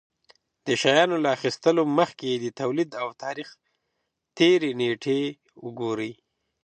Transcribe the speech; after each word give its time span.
د 0.65 0.67
شيانو 0.81 1.15
له 1.23 1.29
اخيستلو 1.37 1.81
مخکې 1.97 2.25
يې 2.31 2.37
د 2.43 2.47
توليد 2.59 2.89
او 3.01 3.07
تاريختېر 3.23 4.59
نېټې 4.79 5.21
وگورئ. 5.63 6.11